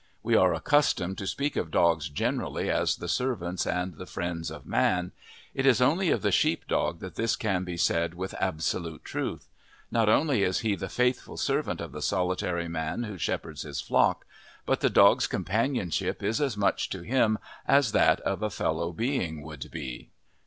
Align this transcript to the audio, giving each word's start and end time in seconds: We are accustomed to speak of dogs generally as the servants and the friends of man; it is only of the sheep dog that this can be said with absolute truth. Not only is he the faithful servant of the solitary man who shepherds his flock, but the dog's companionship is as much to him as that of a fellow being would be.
We 0.23 0.35
are 0.35 0.51
accustomed 0.51 1.19
to 1.19 1.27
speak 1.27 1.55
of 1.55 1.69
dogs 1.69 2.09
generally 2.09 2.71
as 2.71 2.95
the 2.95 3.07
servants 3.07 3.67
and 3.67 3.93
the 3.93 4.07
friends 4.07 4.49
of 4.49 4.65
man; 4.65 5.11
it 5.53 5.63
is 5.67 5.79
only 5.79 6.09
of 6.09 6.23
the 6.23 6.31
sheep 6.31 6.65
dog 6.67 7.01
that 7.01 7.13
this 7.17 7.35
can 7.35 7.63
be 7.63 7.77
said 7.77 8.15
with 8.15 8.33
absolute 8.39 9.05
truth. 9.05 9.47
Not 9.91 10.09
only 10.09 10.41
is 10.41 10.61
he 10.61 10.73
the 10.73 10.89
faithful 10.89 11.37
servant 11.37 11.81
of 11.81 11.91
the 11.91 12.01
solitary 12.01 12.67
man 12.67 13.03
who 13.03 13.19
shepherds 13.19 13.61
his 13.61 13.79
flock, 13.79 14.25
but 14.65 14.79
the 14.79 14.89
dog's 14.89 15.27
companionship 15.27 16.23
is 16.23 16.41
as 16.41 16.57
much 16.57 16.89
to 16.89 17.03
him 17.03 17.37
as 17.67 17.91
that 17.91 18.21
of 18.21 18.41
a 18.41 18.49
fellow 18.49 18.91
being 18.91 19.43
would 19.43 19.69
be. 19.69 20.09